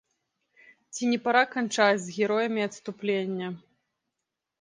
Ці 0.93 1.03
не 1.11 1.19
пара 1.25 1.43
канчаць 1.51 2.01
з 2.05 2.15
героямі 2.15 2.61
адступлення? 2.69 3.47